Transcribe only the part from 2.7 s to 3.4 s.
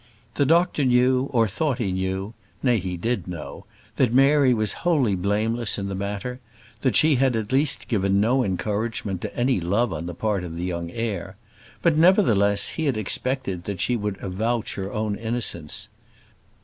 he did